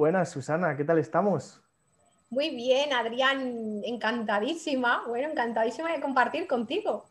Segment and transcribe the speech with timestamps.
[0.00, 1.62] Buenas, Susana, ¿qué tal estamos?
[2.30, 7.04] Muy bien, Adrián, encantadísima, bueno, encantadísima de compartir contigo.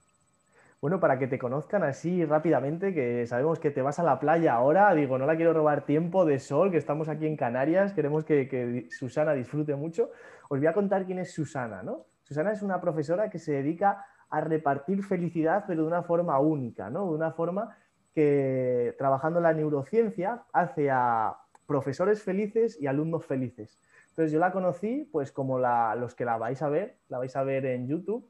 [0.81, 4.55] Bueno, para que te conozcan así rápidamente, que sabemos que te vas a la playa
[4.55, 8.25] ahora, digo, no la quiero robar tiempo de sol, que estamos aquí en Canarias, queremos
[8.25, 10.09] que, que Susana disfrute mucho.
[10.49, 12.07] Os voy a contar quién es Susana, ¿no?
[12.23, 16.89] Susana es una profesora que se dedica a repartir felicidad, pero de una forma única,
[16.89, 17.05] ¿no?
[17.05, 17.77] De una forma
[18.15, 21.37] que, trabajando la neurociencia, hace a
[21.69, 23.79] profesores felices y alumnos felices.
[24.09, 27.43] Entonces yo la conocí, pues como los que la vais a ver, la vais a
[27.43, 28.27] ver en YouTube,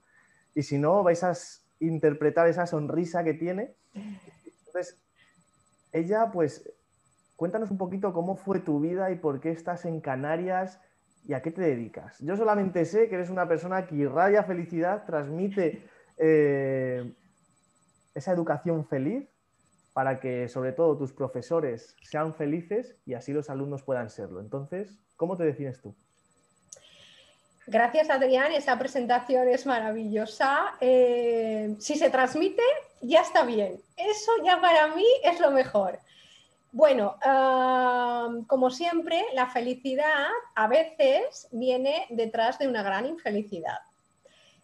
[0.53, 1.31] y si no, vais a
[1.79, 3.75] interpretar esa sonrisa que tiene.
[3.93, 5.01] Entonces,
[5.93, 6.69] ella, pues,
[7.37, 10.81] cuéntanos un poquito cómo fue tu vida y por qué estás en Canarias
[11.25, 12.19] y a qué te dedicas.
[12.19, 17.13] Yo solamente sé que eres una persona que irradia felicidad, transmite eh,
[18.13, 19.29] esa educación feliz
[19.99, 24.39] para que sobre todo tus profesores sean felices y así los alumnos puedan serlo.
[24.39, 25.93] Entonces, ¿cómo te defines tú?
[27.67, 28.53] Gracias, Adrián.
[28.53, 30.77] Esa presentación es maravillosa.
[30.79, 32.63] Eh, si se transmite,
[33.01, 33.81] ya está bien.
[33.97, 35.99] Eso ya para mí es lo mejor.
[36.71, 37.17] Bueno,
[38.47, 43.79] como siempre, la felicidad a veces viene detrás de una gran infelicidad.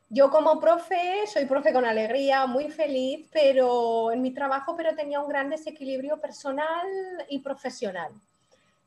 [0.09, 5.19] Yo como profe, soy profe con alegría, muy feliz, pero en mi trabajo, pero tenía
[5.19, 6.87] un gran desequilibrio personal
[7.29, 8.11] y profesional.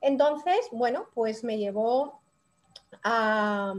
[0.00, 2.20] Entonces, bueno, pues me llevó
[3.02, 3.74] a,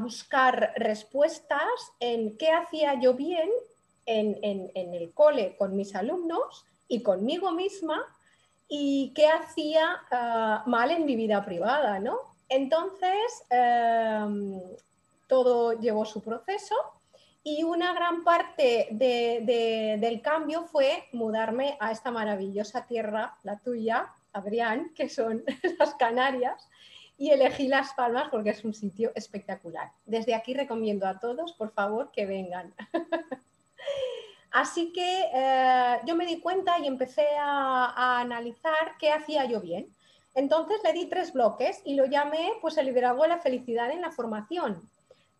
[0.00, 1.62] buscar respuestas
[2.00, 3.48] en qué hacía yo bien
[4.06, 8.02] en, el cole con mis alumnos y conmigo misma
[8.68, 12.18] y qué hacía ah, mal en mi vida privada, ¿no?
[12.48, 14.60] Entonces, em,
[15.26, 16.74] todo llevó su proceso
[17.42, 24.92] y una gran parte del cambio fue mudarme a esta maravillosa tierra, la tuya, Adrián,
[24.94, 25.44] que son
[25.78, 26.68] las Canarias,
[27.16, 29.92] y elegí Las Palmas porque es un sitio espectacular.
[30.04, 32.74] Desde aquí recomiendo a todos, por favor, que vengan.
[34.50, 39.88] Así que eh, yo me di cuenta y empecé a, analizar qué hacía yo bien.
[40.34, 44.00] Entonces le di tres bloques y lo llamé pues el liderazgo de la felicidad en
[44.00, 44.88] la formación.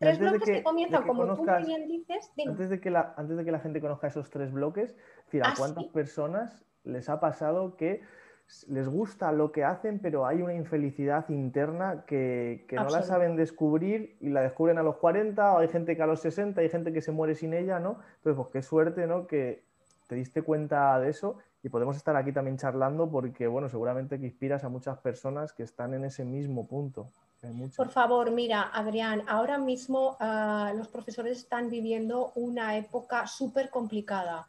[0.05, 2.31] Tres bloques que, comienzan, como tú bien dices.
[2.47, 4.95] Antes de, que la, antes de que la gente conozca esos tres bloques,
[5.43, 8.03] ¿a ah, cuántas personas les ha pasado que
[8.69, 14.17] les gusta lo que hacen, pero hay una infelicidad interna que, no la saben descubrir
[14.21, 16.93] y la descubren a los 40, o hay gente que a los 60, hay gente
[16.93, 17.99] que se muere sin ella, ¿no?
[18.17, 19.27] Entonces, pues qué suerte, ¿no?
[19.27, 19.65] Que
[20.09, 24.27] te diste cuenta de eso y podemos estar aquí también charlando porque, bueno, seguramente que
[24.27, 27.09] inspiras a muchas personas que están en ese mismo punto.
[27.77, 34.47] Por favor, mira, Adrián, ahora mismo ah, los profesores están viviendo una época súper complicada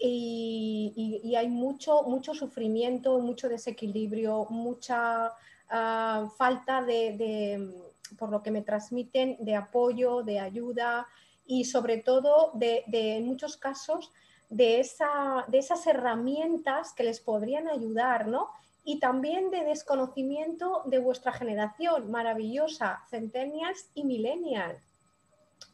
[0.00, 5.32] y, hay mucho, mucho sufrimiento, mucho desequilibrio, mucha
[5.70, 7.70] ah, falta de,
[8.18, 11.06] por lo que me transmiten, de apoyo, de ayuda
[11.46, 14.10] y sobre todo de, en muchos casos
[14.48, 18.48] de, esa, de esas herramientas que les podrían ayudar, ¿no?
[18.84, 24.82] Y también de desconocimiento de vuestra generación maravillosa, centennials y millennials.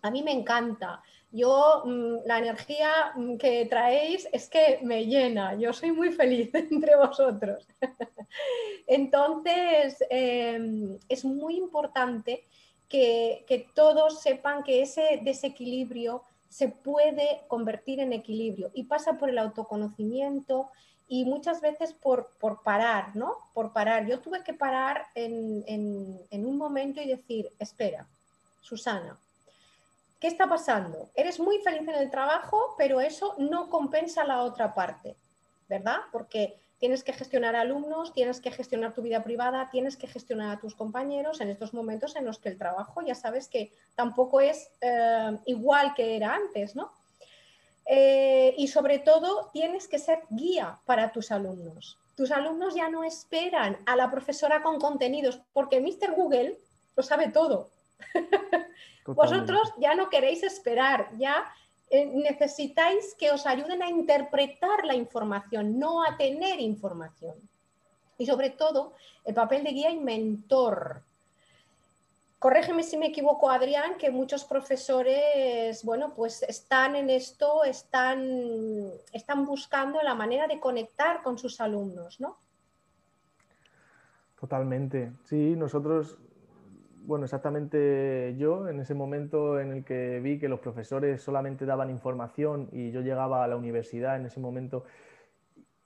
[0.03, 1.03] A mí me encanta.
[1.33, 6.51] Yo, mm, la energía mm, que traéis es que me llena, yo soy muy feliz
[6.55, 7.67] entre vosotros.
[8.87, 12.45] Entonces, em, es muy importante
[12.89, 19.39] que, todos sepan que ese desequilibrio se puede convertir en equilibrio y pasa por el
[19.39, 20.69] autoconocimiento
[21.09, 22.31] y muchas veces por,
[22.63, 23.39] parar, ¿no?
[23.55, 24.07] Por parar.
[24.07, 28.07] Yo tuve que parar en, en un momento y decir, espera,
[28.61, 29.19] Susana,
[30.21, 31.11] ¿Qué está pasando?
[31.15, 35.17] Eres muy feliz en el trabajo, pero eso no compensa la otra parte,
[35.67, 35.97] ¿verdad?
[36.13, 40.59] Porque tienes que gestionar alumnos, tienes que gestionar tu vida privada, tienes que gestionar a
[40.59, 44.71] tus compañeros en estos momentos en los que el trabajo ya sabes que tampoco es
[44.81, 46.91] eh, igual que era antes, ¿no?
[47.85, 51.99] Eh, y sobre todo tienes que ser guía para tus alumnos.
[52.17, 56.15] Tus alumnos ya no esperan a la profesora con contenidos porque Mr.
[56.15, 56.59] Google
[56.97, 57.71] lo sabe todo.
[59.07, 61.53] Vosotros ya no queréis esperar, ya
[61.91, 67.35] necesitáis que os ayuden a interpretar la información, no a tener información.
[68.19, 68.93] Y sobre todo,
[69.25, 71.03] el papel de guía y mentor.
[72.39, 79.45] Corrégeme si me equivoco, Adrián, que muchos profesores, bueno, pues están en esto, están, están
[79.45, 82.39] buscando la manera de conectar con sus alumnos, ¿no?
[84.41, 85.13] Totalmente.
[85.29, 86.17] Sí, nosotros
[87.11, 91.91] bueno, exactamente yo, en ese momento en el que vi que los profesores solamente daban
[91.91, 94.85] información y yo llegaba a la universidad en ese momento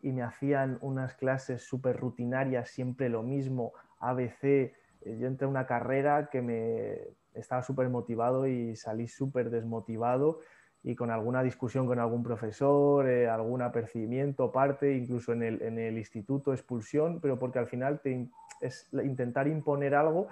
[0.02, 4.44] y me hacían unas clases súper rutinarias, siempre lo mismo, ABC.
[4.44, 4.72] Eh,
[5.18, 6.98] yo entré a una carrera que me
[7.32, 10.40] estaba súper motivado y salí súper desmotivado
[10.82, 15.78] y con alguna discusión con algún profesor, eh, algún apercibimiento, parte, incluso en el, en
[15.78, 18.28] el, instituto, expulsión, pero porque al final te,
[18.60, 20.28] es intentar imponer algo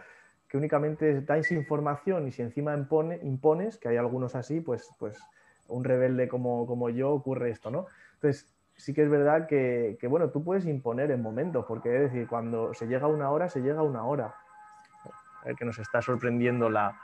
[0.52, 5.18] que únicamente dais información y si encima impone, impones, que hay algunos así, pues, pues
[5.66, 7.86] un rebelde como, como yo ocurre esto, ¿no?
[8.16, 12.02] Entonces, sí que es verdad que, que, bueno, tú puedes imponer en momentos, porque es
[12.02, 14.34] decir, cuando se llega a una hora, se llega a una hora.
[15.46, 17.00] El que nos está sorprendiendo la,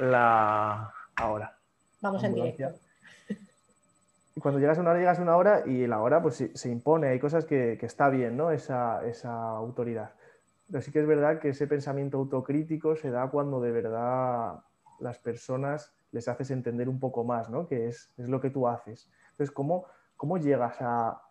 [0.00, 1.56] la ahora.
[2.00, 2.72] Vamos en directo.
[4.42, 7.06] Cuando llegas a una hora, llegas a una hora y la hora pues se impone,
[7.06, 8.50] hay cosas que, que está bien, ¿no?
[8.50, 10.10] Esa, esa, autoridad.
[10.70, 14.60] Pero sí que es verdad que ese pensamiento autocrítico se da cuando de verdad
[15.00, 17.66] las personas les haces entender un poco más, ¿no?
[17.66, 19.10] Que es, es lo que tú haces.
[19.30, 19.86] Entonces, ¿cómo,
[20.16, 21.22] cómo llegas a,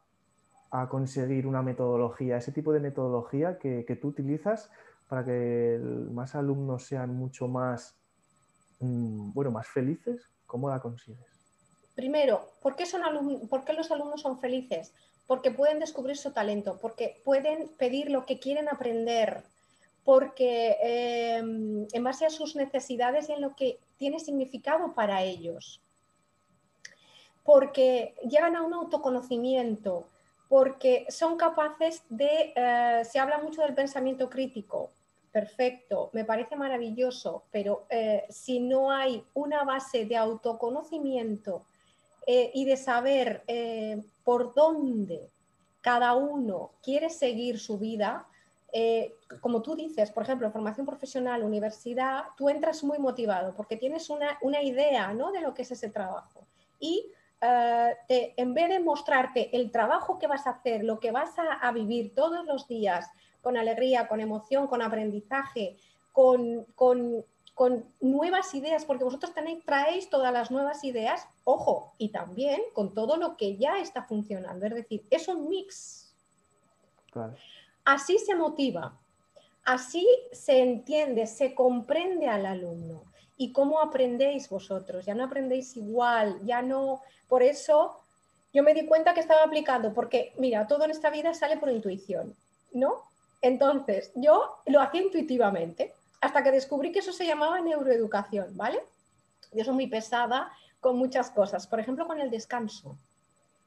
[0.71, 4.71] a, conseguir una metodología, ese tipo de metodología que, que tú utilizas
[5.07, 5.79] para que
[6.11, 7.95] más alumnos sean mucho más,
[8.79, 10.31] mm, bueno, más felices?
[10.45, 11.25] ¿Cómo la consigues?
[11.95, 13.01] Primero, ¿por qué, son
[13.49, 14.93] ¿por qué los alumnos son felices?
[15.27, 19.43] Porque pueden descubrir su talento, porque pueden pedir lo que quieren aprender,
[20.07, 25.81] porque em, en base a sus necesidades y en lo que tiene significado para ellos,
[27.43, 30.07] porque llegan a un autoconocimiento,
[30.47, 34.91] porque son capaces de, eh, se habla mucho del pensamiento crítico,
[35.31, 41.65] perfecto, me parece maravilloso, pero eh, si no hay una base de autoconocimiento
[42.27, 45.29] eh, y de saber eh, por dónde
[45.81, 48.27] cada uno quiere seguir su vida,
[49.41, 54.37] como tú dices, por ejemplo, formación profesional, universidad, tú entras muy motivado porque tienes una,
[54.61, 55.31] idea ¿no?
[55.31, 56.45] de lo que es ese trabajo.
[56.79, 57.07] Y
[57.39, 62.13] en vez de mostrarte el trabajo que vas a hacer, lo que vas a vivir
[62.13, 63.09] todos los días,
[63.47, 65.77] con alegría, con emoción, con aprendizaje,
[66.11, 66.65] con,
[67.99, 73.17] nuevas ideas, porque vosotros tenéis, traéis todas las nuevas ideas, ojo, y también con todo
[73.17, 74.65] lo que ya está funcionando.
[74.65, 76.13] Es decir, es un mix.
[77.83, 78.93] Así se motiva,
[79.65, 83.01] así se entiende, se comprende al alumno.
[83.37, 85.05] ¿Y cómo aprendéis vosotros?
[85.05, 87.01] Ya no aprendéis igual, ya no...
[87.27, 87.99] Por eso
[88.53, 91.69] yo me di cuenta que estaba aplicando, porque mira, todo en esta vida sale por
[91.69, 92.35] intuición,
[92.71, 93.03] ¿no?
[93.41, 98.79] Entonces, yo lo hacía intuitivamente hasta que descubrí que eso se llamaba neuroeducación, ¿vale?
[99.51, 102.97] Yo soy muy pesada con muchas cosas, por ejemplo, con el descanso.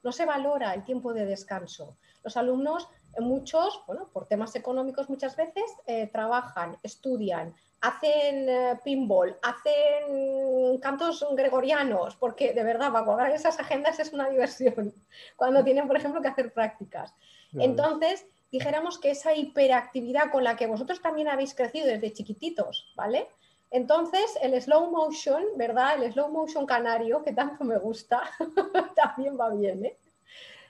[0.03, 1.97] No se valora el tiempo de descanso.
[2.23, 8.81] Los alumnos, eh, muchos, bueno, por temas económicos muchas veces, eh, trabajan, estudian, hacen eh,
[8.85, 14.95] pinball, hacen cantos gregorianos, porque de verdad, para cuadrar esas agendas es una diversión,
[15.37, 17.15] cuando tienen, por ejemplo, que hacer prácticas.
[17.53, 23.29] Entonces, dijéramos que esa hiperactividad con la que vosotros también habéis crecido desde chiquititos, ¿vale?
[23.71, 26.03] Entonces, el slow motion, ¿verdad?
[26.03, 28.23] El slow motion canario, que tanto me gusta,
[28.97, 29.97] también va bien, ¿eh?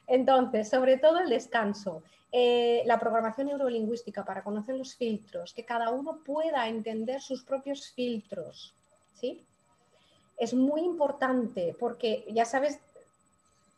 [0.07, 5.91] Entonces, sobre todo el descanso, eh, la programación neurolingüística para conocer los filtros, que cada
[5.91, 8.75] uno pueda entender sus propios filtros,
[9.15, 9.45] ¿sí?
[10.37, 12.81] Es muy importante porque, ya sabes,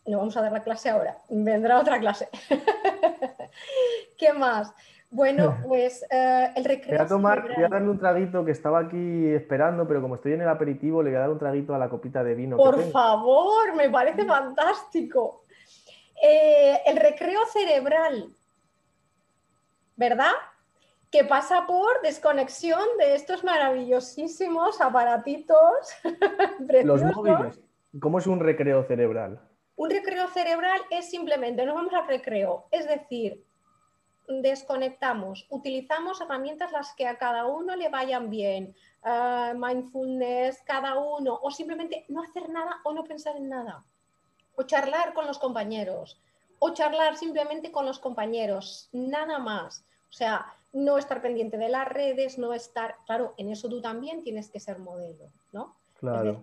[0.06, 2.28] no vamos a dar la clase ahora, vendrá otra clase.
[4.18, 4.74] ¿Qué más?
[5.12, 6.96] Bueno, pues eh, el recreo.
[6.96, 10.32] Voy a, tomar, voy a darle un traguito que estaba aquí esperando, pero como estoy
[10.32, 12.56] en el aperitivo, le voy a dar un traguito a la copita de vino.
[12.56, 15.44] Por favor, me parece fantástico.
[16.20, 18.28] Eh, el recreo cerebral,
[19.96, 20.32] ¿verdad?
[21.10, 25.60] Que pasa por desconexión de estos maravillosísimos aparatitos.
[26.84, 27.60] Los móviles.
[28.00, 29.40] ¿Cómo es un recreo cerebral?
[29.82, 33.44] Un recreo cerebral es simplemente, nos vamos al recreo, es decir,
[34.28, 41.36] desconectamos, utilizamos herramientas las que a cada uno le vayan bien, ah, mindfulness, cada uno,
[41.42, 43.84] o simplemente no hacer nada o no pensar en nada,
[44.54, 46.22] o charlar con los compañeros,
[46.60, 49.84] o charlar simplemente con los compañeros, nada más.
[50.10, 54.22] O sea, no estar pendiente de las redes, no estar, claro, en eso tú también
[54.22, 55.74] tienes que ser modelo, ¿no?
[56.02, 56.42] Claro,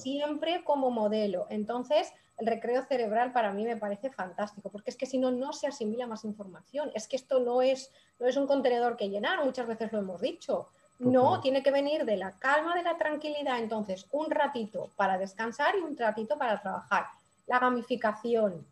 [0.00, 1.46] Siempre como modelo.
[1.48, 5.52] Entonces, el recreo cerebral para mí me parece fantástico, porque es que si no, no
[5.52, 6.90] se asimila más información.
[6.92, 10.20] Es que esto no es, no es un contenedor que llenar, muchas veces lo hemos
[10.20, 10.66] dicho.
[10.98, 13.60] No, tiene que venir de la calma, de la tranquilidad.
[13.60, 17.06] Entonces, un ratito para descansar y un ratito para trabajar.
[17.46, 18.66] La gamificación,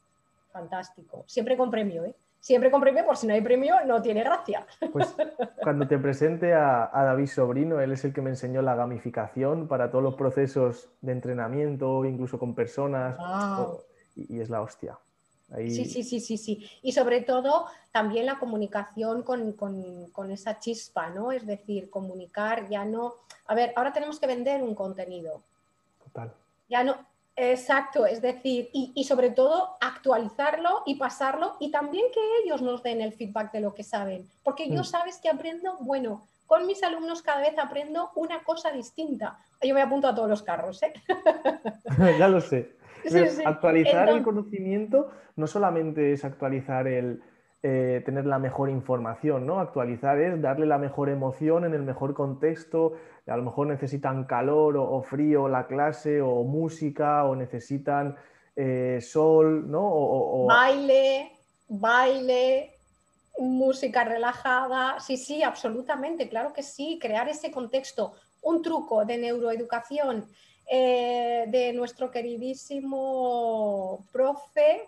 [0.50, 1.22] fantástico.
[1.28, 2.16] Siempre con premio, ¿eh?
[2.44, 4.66] Siempre con premio, por si no hay premio, no tiene gracia.
[4.92, 5.16] Pues
[5.62, 9.90] cuando te presente a, David Sobrino, él es el que me enseñó la gamificación para
[9.90, 13.16] todos los procesos de entrenamiento, incluso con personas,
[14.14, 14.98] y, es la hostia.
[15.56, 16.68] Sí, sí, sí, sí, sí.
[16.82, 21.32] Y sobre todo también la comunicación con, con, esa chispa, ¿no?
[21.32, 23.14] Es decir, comunicar ya no.
[23.46, 25.42] A ver, ahora tenemos que vender un contenido.
[26.04, 26.34] Total.
[26.68, 26.94] Ya no,
[27.36, 33.00] Exacto, es decir, y, sobre todo actualizarlo y pasarlo y también que ellos nos den
[33.00, 34.84] el feedback de lo que saben, porque yo mm.
[34.84, 39.38] sabes que aprendo, bueno, con mis alumnos cada vez aprendo una cosa distinta.
[39.60, 40.92] Yo me apunto a todos los carros, ¿eh?
[42.18, 42.76] ya lo sé.
[43.44, 47.20] Actualizar el conocimiento no solamente es actualizar el,
[47.66, 49.58] eh, tener la mejor información, ¿no?
[49.58, 52.92] Actualizar es darle la mejor emoción en el mejor contexto.
[53.26, 58.16] A lo mejor necesitan calor o, frío la clase o música o necesitan
[58.54, 60.44] eh, sol, ¿no?
[60.44, 61.32] Baile,
[61.66, 62.74] baile,
[63.38, 65.00] música relajada.
[65.00, 66.98] Sí, sí, absolutamente, claro que sí.
[67.00, 68.12] Crear ese contexto.
[68.42, 70.26] Un truco de neuroeducación
[70.70, 74.82] eh, de nuestro queridísimo profe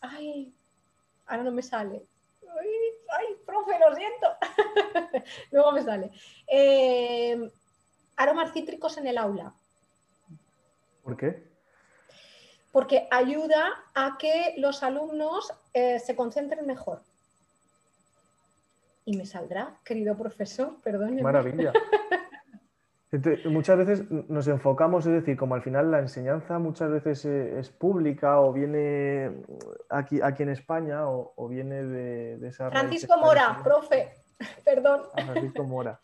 [0.00, 0.54] ay,
[1.26, 2.06] ahora no me sale.
[2.42, 4.26] Ay, profe, lo siento.
[5.50, 6.10] Luego me sale.
[6.46, 7.50] Eh,
[8.16, 9.54] aromas cítricos en el aula.
[11.02, 11.48] ¿Por qué?
[12.72, 17.02] Porque ayuda a que los alumnos eh, se concentren mejor.
[19.04, 21.20] Y me saldrá, querido profesor, perdón.
[21.20, 21.72] Maravilla.
[23.46, 27.70] muchas veces nos enfocamos, es decir, como al final la enseñanza muchas veces eh, es
[27.70, 29.42] pública o viene
[29.88, 32.70] aquí, aquí en España o, viene de, esa...
[32.70, 34.12] Francisco Mora, profe,
[34.64, 35.02] perdón.
[35.14, 36.00] Francisco Mora.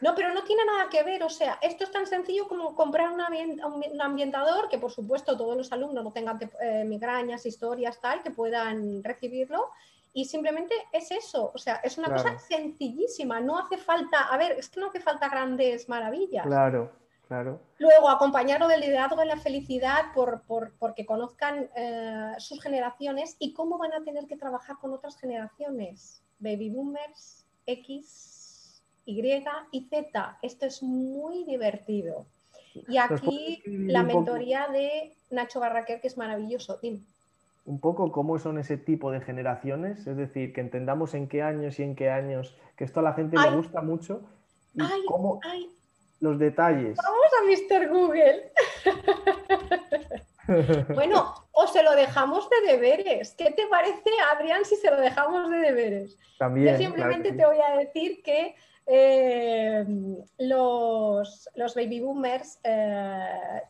[0.00, 3.10] No, pero no tiene nada que ver, o sea, esto es tan sencillo como comprar
[3.10, 8.30] un, ambientador, que por supuesto todos los alumnos no tengan eh, migrañas, historias, tal, que
[8.30, 9.70] puedan recibirlo,
[10.16, 14.52] y simplemente es eso, o sea, es una cosa sencillísima, no hace falta, a ver,
[14.52, 16.46] es que no hace falta grandes maravillas.
[16.46, 16.90] Claro,
[17.28, 17.60] claro.
[17.76, 23.52] Luego, acompañarlo del liderazgo en la felicidad por, por porque conozcan eh, sus generaciones y
[23.52, 29.20] cómo van a tener que trabajar con otras generaciones, baby boomers, X, Y
[29.70, 30.38] y Z.
[30.40, 32.24] Esto es muy divertido.
[32.88, 36.78] Y aquí la mentoría de Nacho Barraquer, que es maravilloso.
[36.80, 37.04] Dime
[37.66, 41.78] un poco cómo son ese tipo de generaciones, es decir, que entendamos en qué años
[41.78, 44.22] y en qué años, que esto a la gente le gusta mucho
[44.74, 45.40] y cómo
[46.20, 46.96] los detalles.
[46.96, 47.88] Vamos a Mr.
[47.88, 48.52] Google.
[50.94, 53.34] bueno, o se lo dejamos de deberes.
[53.34, 56.16] ¿Qué te parece, Adrián, si se lo dejamos de deberes?
[56.38, 56.74] También.
[56.74, 58.54] Yo simplemente te voy a decir que
[58.86, 59.84] eh,
[60.38, 63.62] los, los, baby boomers eh,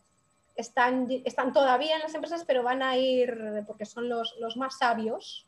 [0.57, 5.47] están, están todavía en las empresas, pero van a ir, porque son los, más sabios.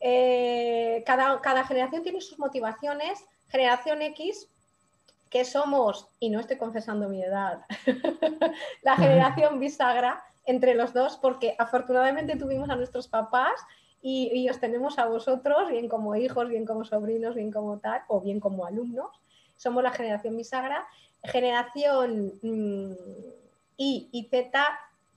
[0.00, 3.24] Eh, cada, cada generación tiene sus motivaciones.
[3.48, 4.48] Generación X,
[5.30, 7.64] que somos, y no estoy confesando mi edad,
[8.82, 13.52] la generación bisagra entre los dos, porque afortunadamente tuvimos a nuestros papás
[14.02, 18.02] y, y, os tenemos a vosotros, bien como hijos, bien como sobrinos, bien como tal,
[18.08, 19.10] o bien como alumnos.
[19.56, 20.86] Somos la generación bisagra.
[21.24, 22.92] Generación mm,
[23.76, 24.52] y, y Z,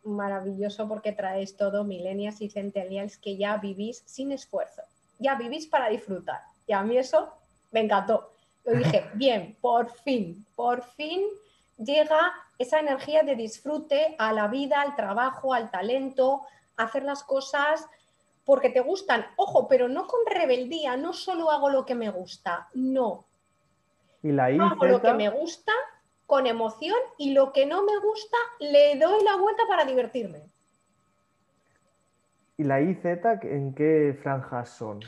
[0.04, 4.82] maravilloso porque traes todo, millennials y centennials, que ya vivís sin esfuerzo,
[5.18, 6.42] ya vivís para disfrutar.
[6.68, 7.34] Y a mí eso
[7.72, 8.32] me encantó.
[8.66, 11.22] Yo dije, bien, por fin, por fin
[11.78, 16.42] llega esa energía de disfrute a la vida, al trabajo, al talento,
[16.76, 17.88] hacer las cosas
[18.46, 19.26] porque te gustan.
[19.38, 23.26] Ojo, pero no con rebeldía, no solo hago lo que me gusta, no.
[24.22, 25.72] Y la hago lo que me gusta
[26.30, 30.44] con emoción y lo que no me gusta le doy la vuelta para divertirme.
[32.56, 33.04] ¿Y la IZ
[33.44, 35.00] en qué franjas son?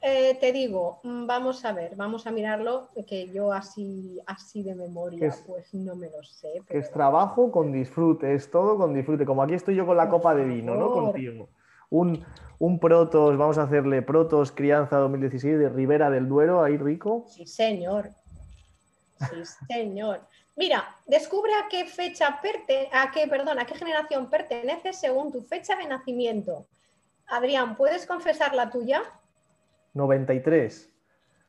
[0.00, 4.76] Eh, te digo, mm, vamos a ver, vamos a mirarlo, que yo así, así de
[4.76, 6.62] memoria, pues no me lo sé.
[6.68, 9.26] es trabajo con disfrute, es todo con disfrute.
[9.26, 10.92] Como aquí estoy yo con la copa de vino, ¿no?
[10.92, 11.48] Contigo.
[11.90, 12.24] Un,
[12.60, 17.24] un Protos, vamos a hacerle Protos Crianza 2016 de Ribera del Duero, ahí rico.
[17.26, 18.10] Sí, señor.
[19.18, 20.20] Sí, señor.
[20.56, 22.40] Mira, descubre a qué fecha
[22.92, 26.66] a qué, perdón, a qué generación pertenece según tu fecha de nacimiento.
[27.26, 29.02] Adrián, ¿puedes confesar la tuya?
[29.94, 30.90] 93.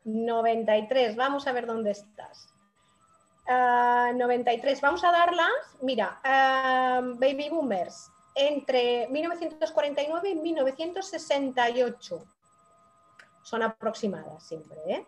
[0.03, 2.53] 93, vamos a ver dónde estás.
[3.47, 5.49] 93, ah, vamos a darlas,
[5.81, 12.23] mira, ah, baby boomers, entre 1949 y 1968.
[13.41, 15.05] Son aproximadas siempre, ¿eh?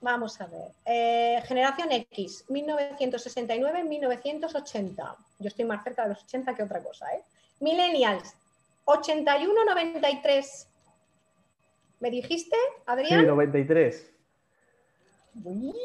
[0.00, 0.72] Vamos a ver.
[0.86, 5.16] Eh, generación X, 1969-1980.
[5.38, 7.06] Yo estoy más cerca de los 80 que otra cosa.
[7.14, 7.22] ¿eh?
[7.60, 8.34] Millennials,
[8.86, 10.66] 81-93.
[12.00, 13.20] ¿Me dijiste, Adrián?
[13.20, 14.10] Sí, 93.
[15.44, 15.76] Uy,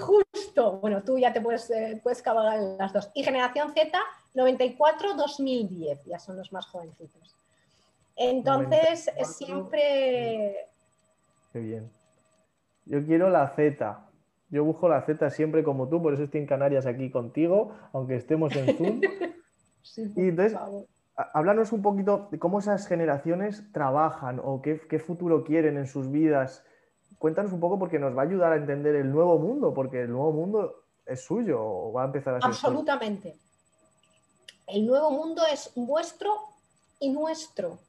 [0.00, 0.78] justo.
[0.78, 3.10] Bueno, tú ya te puedes, eh, puedes cabalgar las dos.
[3.14, 4.00] Y generación Z,
[4.34, 7.36] 94-2010, ya son los más jovencitos.
[8.16, 10.66] Entonces, siempre...
[11.52, 11.97] Qué bien.
[12.88, 14.06] Yo quiero la Z.
[14.50, 18.16] Yo busco la Z siempre como tú, por eso estoy en Canarias aquí contigo, aunque
[18.16, 19.00] estemos en Zoom.
[20.16, 20.58] y entonces,
[21.34, 26.64] háblanos un poquito de cómo esas generaciones trabajan o qué, futuro quieren en sus vidas.
[27.18, 30.10] Cuéntanos un poco porque nos va a ayudar a entender el nuevo mundo, porque el
[30.10, 32.48] nuevo mundo es suyo o va a empezar a ser.
[32.48, 33.36] Absolutamente.
[34.66, 36.30] El nuevo mundo es vuestro
[37.00, 37.80] y nuestro.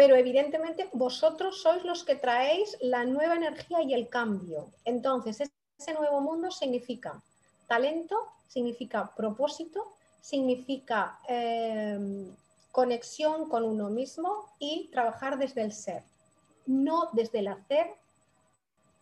[0.00, 4.70] Pero evidentemente vosotros sois los que traéis la nueva energía y el cambio.
[4.86, 7.20] Entonces, ese nuevo mundo significa
[7.66, 8.16] talento,
[8.48, 9.92] significa propósito,
[10.22, 12.34] significa em,
[12.72, 16.02] conexión con uno mismo y trabajar desde el ser,
[16.64, 17.88] no desde el hacer,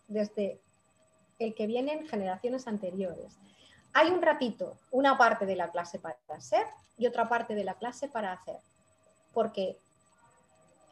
[0.09, 0.59] desde
[1.39, 3.37] el que vienen generaciones anteriores.
[3.93, 7.75] Hay un ratito, una parte de la clase para ser y otra parte de la
[7.75, 8.57] clase para hacer,
[9.33, 9.77] porque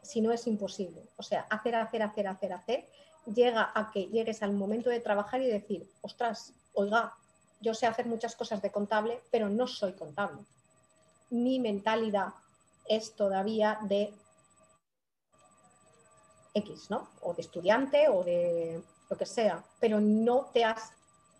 [0.08, 1.04] si no es imposible.
[1.18, 2.90] O sea, hacer, hacer, hacer, hacer, hacer,
[3.26, 7.14] llega a que llegues al momento de trabajar y decir, ostras, oiga,
[7.60, 10.42] yo sé hacer muchas cosas de contable, pero no soy contable.
[11.30, 12.30] Mi mentalidad
[12.88, 14.14] es todavía de
[16.54, 17.10] X, ¿no?
[17.22, 20.92] O de estudiante o de lo que sea, pero no te has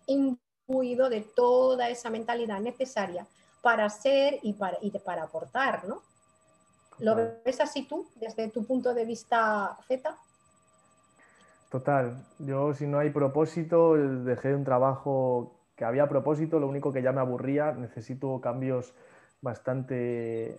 [0.06, 3.26] imbuido de toda esa mentalidad necesaria
[3.62, 6.02] para ser y para, y para aportar, ¿no?
[7.00, 10.16] ¿Lo ves así tú, desde tu punto de vista Z?
[11.70, 17.02] Total, yo si no hay propósito, dejé un trabajo que había propósito, lo único que
[17.02, 18.94] ya me aburría, necesito cambios
[19.40, 20.58] bastante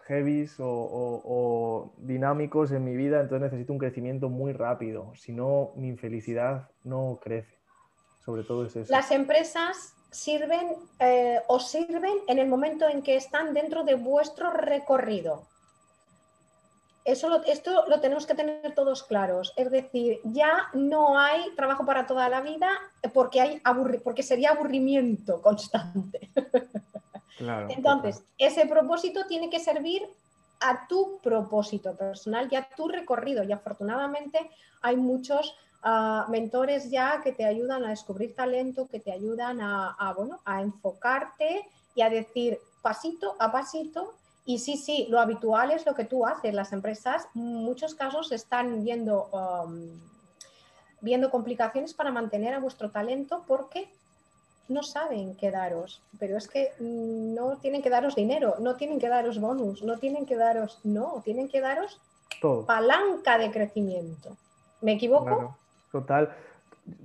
[0.00, 5.88] heavies o, dinámicos en mi vida, entonces necesito un crecimiento muy rápido, si no mi
[5.88, 7.56] infelicidad no crece,
[8.24, 8.92] sobre todo es eso.
[8.92, 14.50] Las empresas sirven eh, o sirven en el momento en que están dentro de vuestro
[14.50, 15.46] recorrido.
[17.04, 19.52] Eso esto lo tenemos que tener todos claros.
[19.56, 22.68] Es decir, ya no hay trabajo para toda la vida
[23.14, 23.62] porque, hay
[24.04, 26.30] porque sería aburrimiento constante.
[27.70, 30.02] Entonces, ese propósito tiene que servir
[30.60, 33.42] a tu propósito personal y a tu recorrido.
[33.44, 34.50] Y afortunadamente
[34.82, 35.56] hay muchos
[36.28, 41.66] mentores ya que te ayudan a descubrir talento, que te ayudan a, bueno, a enfocarte
[41.94, 44.14] y a decir pasito a pasito
[44.44, 46.52] y sí, sí, lo habitual es lo que tú haces.
[46.54, 50.00] Las empresas, en muchos casos, están viendo, um,
[51.00, 53.88] viendo complicaciones para mantener a vuestro talento porque
[54.68, 56.02] no saben qué daros.
[56.18, 60.26] Pero es que no tienen que daros dinero, no tienen que daros bonus, no tienen
[60.26, 62.00] que daros, no, tienen que daros
[62.66, 64.36] palanca de crecimiento.
[64.80, 65.56] ¿Me equivoco?
[65.90, 66.30] Total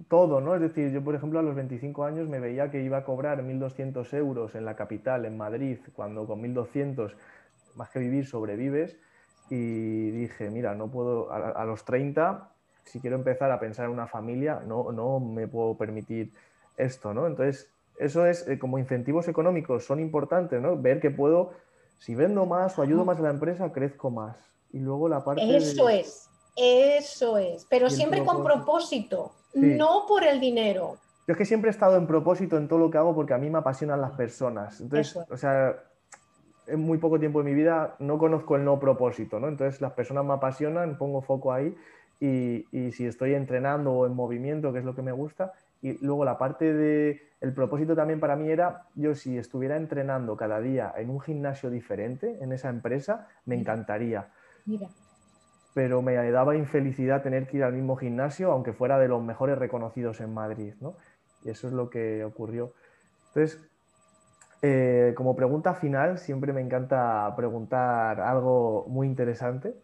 [0.08, 0.56] todo, ¿no?
[0.56, 3.43] Es decir, yo, por ejemplo, a los 25 años me veía que iba a cobrar
[3.43, 7.13] 1.200 euros en la capital, en Madrid, cuando con 1.200
[7.76, 8.98] más que vivir, sobrevives.
[9.50, 12.50] Y dije, mira, no puedo, a, los 30,
[12.84, 16.32] si quiero empezar a pensar en una familia, no, no me puedo permitir
[16.78, 17.28] esto, ¿no?
[17.28, 17.69] Entonces,
[18.00, 20.78] eso es eh, como incentivos económicos, son importantes, ¿no?
[20.78, 21.52] Ver que puedo,
[22.00, 24.36] si vendo más o ayudo más a la empresa, crezco más.
[24.74, 25.56] Y luego la parte...
[25.56, 30.98] Eso es, eso es, pero siempre con propósito, no por el dinero.
[31.28, 33.38] Yo es que siempre he estado en propósito en todo lo que hago porque a
[33.38, 34.80] mí me apasionan las personas.
[34.80, 35.76] Entonces, o sea,
[36.68, 39.48] en muy poco tiempo de mi vida no conozco el no propósito, ¿no?
[39.48, 41.76] Entonces las personas me apasionan, pongo foco ahí
[42.20, 46.26] y, si estoy entrenando o en movimiento, que es lo que me gusta, y luego
[46.26, 50.94] la parte de el propósito también para mí era yo si estuviera entrenando cada día
[50.96, 54.30] en un gimnasio diferente en esa empresa me encantaría
[54.65, 54.88] Mira.
[55.76, 59.60] Pero me daba infelicidad tener que ir al mismo gimnasio aunque fuera de los mejores
[59.60, 60.96] reconocidos en Madrid ¿no?
[61.44, 62.74] y eso es lo que ocurrió
[63.28, 63.62] entonces
[64.68, 69.76] eh, como pregunta final, siempre me encanta preguntar algo muy interesante.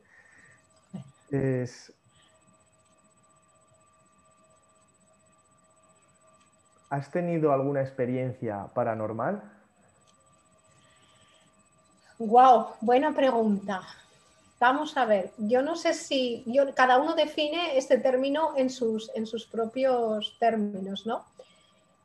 [6.89, 9.43] ¿Has tenido alguna experiencia paranormal?
[12.17, 13.82] Wow, buena pregunta.
[14.62, 19.10] Vamos a ver, yo no sé si yo, cada uno define este término en sus,
[19.15, 21.26] en sus propios términos, ¿no?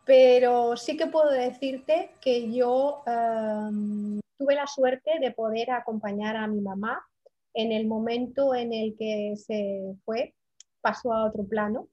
[0.07, 6.47] Pero sí que puedo decirte que yo em, tuve la suerte de poder acompañar a
[6.47, 7.07] mi mamá
[7.53, 10.35] en el momento en el que se fue,
[10.81, 11.89] pasó a otro plano.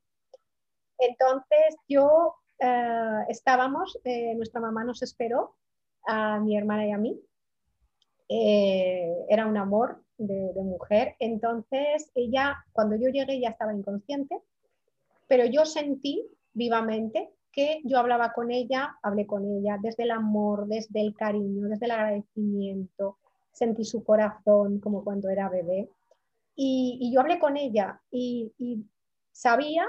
[0.97, 5.57] Entonces yo eh, estábamos, eh, nuestra mamá nos esperó,
[6.07, 7.19] a mi hermana y a mí.
[8.29, 11.15] Eh, era un amor de, mujer.
[11.19, 14.41] Entonces ella, cuando yo llegué, ya estaba inconsciente
[15.27, 20.67] pero yo sentí vivamente que yo hablaba con ella, hablé con ella desde el amor,
[20.67, 23.17] desde el cariño, desde el agradecimiento,
[23.51, 25.89] sentí su corazón como cuando era bebé.
[26.55, 28.85] Y, yo hablé con ella y,
[29.31, 29.87] sabía,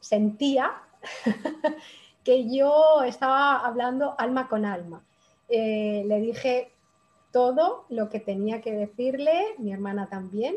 [0.00, 0.72] sentía
[2.24, 5.04] que yo estaba hablando alma con alma.
[5.48, 6.71] Eh, le dije
[7.32, 10.54] todo lo que tenía que decirle, mi hermana también,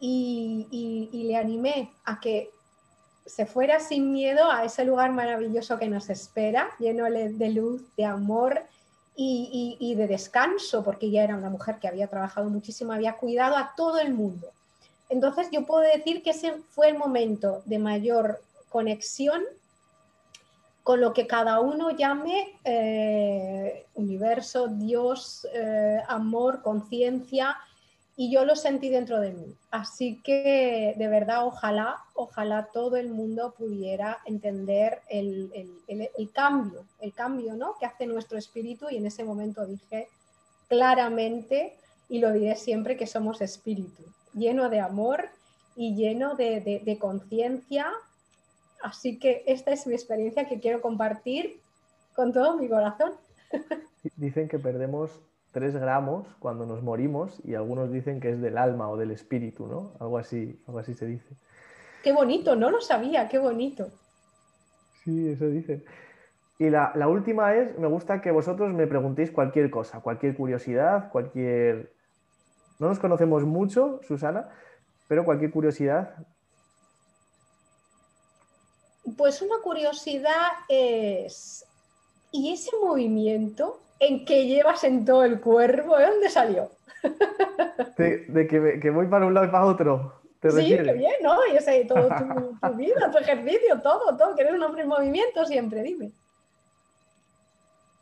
[0.00, 2.50] y, le animé a que
[3.24, 8.04] se fuera sin miedo a ese lugar maravilloso que nos espera, lleno de luz, de
[8.04, 8.60] amor
[9.16, 13.72] y, de descanso, porque ella era una mujer que había trabajado muchísimo, había cuidado a
[13.76, 14.48] todo el mundo.
[15.08, 19.42] Entonces yo puedo decir que ese fue el momento de mayor conexión
[20.84, 27.56] con lo que cada uno llame eh, universo, Dios, eh, amor, conciencia,
[28.16, 29.56] y yo lo sentí dentro de mí.
[29.70, 35.50] Así que de verdad, ojalá, ojalá todo el mundo pudiera entender el,
[36.34, 37.76] cambio, el cambio ¿no?
[37.80, 40.08] que hace nuestro espíritu y en ese momento dije
[40.68, 41.76] claramente,
[42.10, 44.02] y lo diré siempre, que somos espíritu,
[44.34, 45.30] lleno de amor
[45.76, 47.90] y lleno de conciencia.
[48.84, 51.58] Así que esta es mi experiencia que quiero compartir
[52.14, 53.12] con todo mi corazón.
[54.16, 58.90] Dicen que perdemos 3 gramos cuando nos morimos y algunos dicen que es del alma
[58.90, 59.92] o del espíritu, ¿no?
[60.00, 61.34] Algo así, algo así se dice.
[62.02, 63.88] Qué bonito, no lo sabía, qué bonito.
[65.02, 65.82] Sí, eso dicen.
[66.58, 71.90] Y la, última es, me gusta que vosotros me preguntéis cualquier cosa, cualquier curiosidad, cualquier...
[72.78, 74.50] No nos conocemos mucho, Susana,
[75.08, 76.16] pero cualquier curiosidad.
[79.16, 81.64] Pues una curiosidad es,
[82.32, 85.96] ¿y ese movimiento en que llevas en todo el cuerpo.
[85.96, 86.68] ¿De dónde salió?
[87.96, 88.46] De,
[88.80, 90.14] que, voy para un lado y para otro.
[90.42, 91.36] sí, qué bien, ¿no?
[91.52, 92.08] Yo sé, todo
[92.62, 96.10] tu, vida, tu ejercicio, todo, todo, que eres un hombre en movimiento siempre, dime.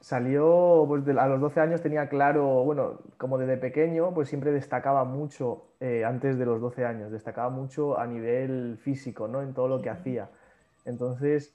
[0.01, 5.05] Salió, pues a los 12 años tenía claro, bueno, como desde pequeño, pues siempre destacaba
[5.05, 9.43] mucho, eh, antes de los 12 años, destacaba mucho a nivel físico, ¿no?
[9.43, 10.29] En todo lo que hacía.
[10.85, 11.55] Entonces,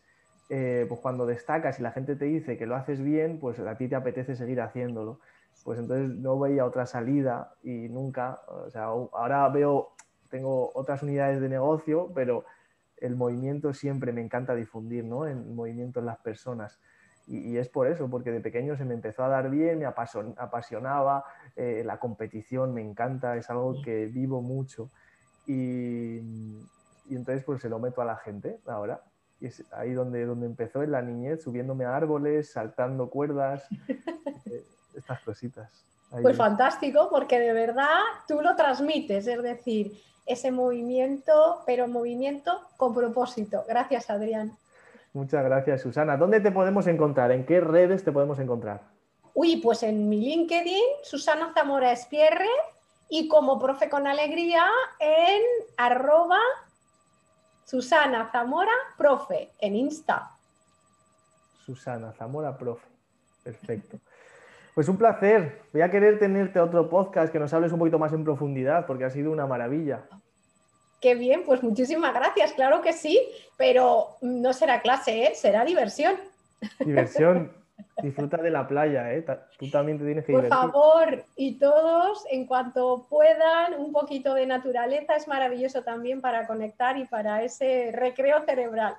[0.50, 3.76] eh, pues cuando destacas y la gente te dice que lo haces bien, pues a
[3.76, 5.20] ti te apetece seguir haciéndolo.
[5.63, 9.90] Pues entonces no veía otra salida y nunca, o sea, ahora veo,
[10.30, 12.46] tengo otras unidades de negocio, pero
[12.98, 15.26] el movimiento siempre me encanta difundir, ¿no?
[15.26, 16.80] El movimiento en las personas.
[17.28, 21.26] Y, es por eso, porque de pequeño se me empezó a dar bien, me apasionaba,
[21.58, 24.90] eh, la competición me encanta, es algo que vivo mucho.
[25.46, 26.20] Y,
[27.10, 29.02] y entonces pues se lo meto a la gente ahora
[29.39, 33.65] y es ahí donde, donde empezó en la niñez, subiéndome a árboles, saltando cuerdas,
[34.45, 34.63] eh,
[34.95, 35.69] estas cositas.
[36.21, 42.93] pues fantástico, porque de verdad tú lo transmites, es decir, ese movimiento, pero movimiento con
[42.93, 43.63] propósito.
[43.67, 44.52] Gracias, Adrián.
[45.13, 46.17] Muchas gracias, Susana.
[46.17, 47.32] ¿Dónde te podemos encontrar?
[47.32, 48.82] ¿En qué redes te podemos encontrar?
[49.34, 52.50] Uy, pues en mi LinkedIn, Susana Zamora Espierre,
[53.10, 54.67] y como profe con alegría
[55.00, 55.41] en
[55.78, 56.39] arroba
[57.67, 60.32] Susana Zamora, profe, en Insta.
[61.65, 62.88] Susana Zamora, profe.
[63.43, 63.99] Perfecto.
[64.73, 65.63] Pues un placer.
[65.73, 69.03] Voy a querer tenerte otro podcast que nos hables un poquito más en profundidad, porque
[69.03, 70.06] ha sido una maravilla.
[71.01, 73.19] Qué bien, pues muchísimas gracias, claro que sí,
[73.58, 75.36] pero no será clase, ¿eh?
[75.36, 76.15] será diversión.
[76.80, 77.51] Diversión.
[78.02, 79.26] Disfruta de la playa, ¿eh?
[79.58, 84.46] Tú también te tienes que Por favor, y todos, en cuanto puedan, un poquito de
[84.46, 88.96] naturaleza es maravilloso también para conectar y para ese recreo cerebral.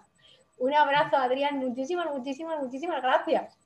[0.59, 1.59] Un abrazo, Adrián.
[1.59, 3.57] Muchísimas, muchísimas, muchísimas gracias.